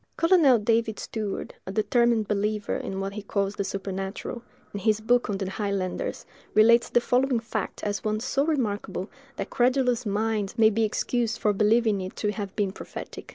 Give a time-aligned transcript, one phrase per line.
[0.17, 4.41] Colonel David Steward, a determined believer in what he calls the supernatural,
[4.73, 9.51] in his book on the highlanders, relates the following fact as one so remarkable, that
[9.51, 13.29] "credulous minds" may be excused for believing it to have been prophetic.